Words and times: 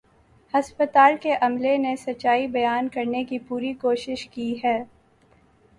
ہسپتال 0.53 1.15
کے 1.21 1.35
عملے 1.41 1.75
نے 1.77 1.95
سچائی 1.95 2.47
بیان 2.47 2.87
کرنے 2.89 3.23
کی 3.23 3.39
پوری 3.39 3.73
کوشش 3.81 4.27
کی 4.29 4.53
ہے 4.63 4.77